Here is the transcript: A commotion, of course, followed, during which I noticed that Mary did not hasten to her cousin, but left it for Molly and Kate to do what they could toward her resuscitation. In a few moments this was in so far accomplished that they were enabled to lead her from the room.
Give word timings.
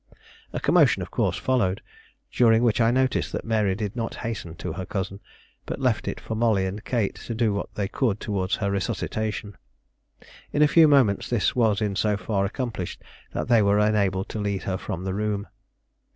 A 0.51 0.59
commotion, 0.59 1.03
of 1.03 1.11
course, 1.11 1.37
followed, 1.37 1.79
during 2.31 2.63
which 2.63 2.81
I 2.81 2.89
noticed 2.89 3.31
that 3.33 3.45
Mary 3.45 3.75
did 3.75 3.95
not 3.95 4.15
hasten 4.25 4.55
to 4.55 4.73
her 4.73 4.83
cousin, 4.83 5.19
but 5.67 5.79
left 5.79 6.07
it 6.07 6.19
for 6.19 6.33
Molly 6.33 6.65
and 6.65 6.83
Kate 6.83 7.13
to 7.17 7.35
do 7.35 7.53
what 7.53 7.71
they 7.75 7.87
could 7.87 8.19
toward 8.19 8.53
her 8.53 8.71
resuscitation. 8.71 9.55
In 10.51 10.63
a 10.63 10.67
few 10.67 10.87
moments 10.87 11.29
this 11.29 11.55
was 11.55 11.81
in 11.81 11.95
so 11.95 12.17
far 12.17 12.45
accomplished 12.45 13.03
that 13.33 13.47
they 13.47 13.61
were 13.61 13.77
enabled 13.77 14.27
to 14.29 14.39
lead 14.39 14.63
her 14.63 14.79
from 14.79 15.03
the 15.03 15.13
room. 15.13 15.45